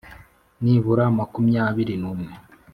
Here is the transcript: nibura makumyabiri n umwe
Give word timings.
nibura 0.63 1.03
makumyabiri 1.17 1.95
n 2.01 2.03
umwe 2.13 2.31